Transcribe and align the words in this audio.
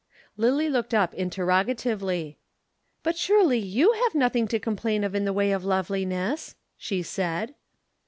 Lillie 0.35 0.67
looked 0.67 0.95
up 0.95 1.13
interrogatively. 1.13 2.39
"But 3.03 3.19
surely 3.19 3.59
you 3.59 3.91
have 3.91 4.15
nothing 4.15 4.47
to 4.47 4.57
complain 4.57 5.03
of 5.03 5.13
in 5.13 5.25
the 5.25 5.31
way 5.31 5.51
of 5.51 5.63
loveliness?" 5.63 6.55
she 6.75 7.03
said. 7.03 7.53